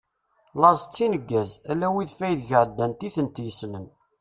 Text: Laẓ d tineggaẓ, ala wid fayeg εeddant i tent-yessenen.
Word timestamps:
Laẓ 0.61 0.81
d 0.85 0.89
tineggaẓ, 0.93 1.51
ala 1.71 1.87
wid 1.93 2.09
fayeg 2.19 2.51
εeddant 2.59 3.05
i 3.07 3.09
tent-yessenen. 3.15 3.87